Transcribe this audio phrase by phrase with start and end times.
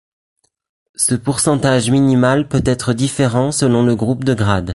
[0.95, 4.69] Ce pourcentage minimal peut être différent selon le groupe de grade.